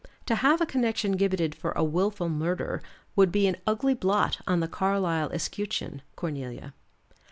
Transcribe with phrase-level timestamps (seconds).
[0.25, 2.81] To have a connection gibbeted for a willful murder
[3.15, 6.73] would be an ugly blot on the Carlyle escutcheon, Cornelia."